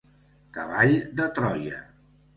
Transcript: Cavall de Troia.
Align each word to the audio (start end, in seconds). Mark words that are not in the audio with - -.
Cavall 0.57 0.97
de 1.21 1.29
Troia. 1.37 1.83